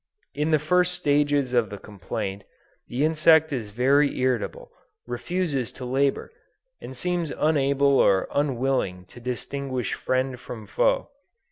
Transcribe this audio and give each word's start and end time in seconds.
In 0.33 0.49
the 0.49 0.57
first 0.57 0.95
stages 0.95 1.53
of 1.53 1.69
this 1.69 1.77
complaint 1.81 2.43
the 2.87 3.05
insect 3.05 3.53
is 3.53 3.69
very 3.69 4.17
irritable, 4.19 4.71
refuses 5.05 5.71
to 5.73 5.85
labor, 5.85 6.31
and 6.81 6.97
seems 6.97 7.29
unable 7.37 7.99
or 7.99 8.27
unwilling 8.33 9.05
to 9.09 9.19
distinguish 9.19 9.93
friend 9.93 10.39
from 10.39 10.65
foe. 10.65 11.09